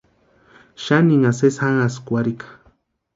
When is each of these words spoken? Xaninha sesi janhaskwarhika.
Xaninha 0.83 1.31
sesi 1.39 1.57
janhaskwarhika. 1.57 2.47